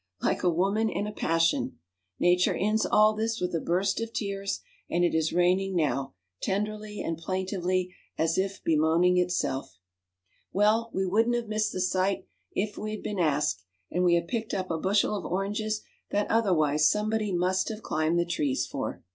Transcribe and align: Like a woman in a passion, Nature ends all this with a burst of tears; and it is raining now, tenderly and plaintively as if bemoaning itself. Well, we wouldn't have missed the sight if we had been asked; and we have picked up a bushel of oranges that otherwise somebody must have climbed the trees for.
Like 0.19 0.41
a 0.41 0.49
woman 0.49 0.89
in 0.89 1.05
a 1.05 1.11
passion, 1.11 1.77
Nature 2.19 2.55
ends 2.55 2.87
all 2.87 3.13
this 3.13 3.39
with 3.39 3.53
a 3.53 3.59
burst 3.59 4.01
of 4.01 4.11
tears; 4.11 4.61
and 4.89 5.03
it 5.03 5.13
is 5.13 5.31
raining 5.31 5.75
now, 5.75 6.15
tenderly 6.41 7.01
and 7.01 7.19
plaintively 7.19 7.93
as 8.17 8.35
if 8.35 8.63
bemoaning 8.63 9.19
itself. 9.19 9.77
Well, 10.51 10.89
we 10.91 11.05
wouldn't 11.05 11.35
have 11.35 11.47
missed 11.49 11.71
the 11.71 11.81
sight 11.81 12.25
if 12.51 12.79
we 12.79 12.93
had 12.95 13.03
been 13.03 13.19
asked; 13.19 13.63
and 13.91 14.03
we 14.03 14.15
have 14.15 14.27
picked 14.27 14.55
up 14.55 14.71
a 14.71 14.79
bushel 14.79 15.15
of 15.15 15.23
oranges 15.23 15.83
that 16.09 16.31
otherwise 16.31 16.89
somebody 16.89 17.31
must 17.31 17.69
have 17.69 17.83
climbed 17.83 18.17
the 18.17 18.25
trees 18.25 18.65
for. 18.65 19.03